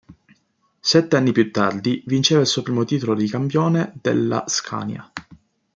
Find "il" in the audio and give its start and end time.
2.41-2.47